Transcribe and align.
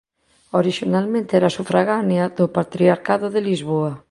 Orixinalmente 0.59 1.31
era 1.39 1.55
sufragánea 1.57 2.25
do 2.37 2.45
patriarcado 2.57 3.25
de 3.33 3.39
Lisboa. 3.49 3.91